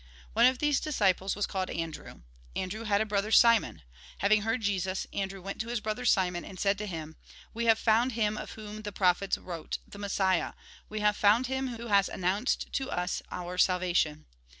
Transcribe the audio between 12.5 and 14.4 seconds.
to us our salvation."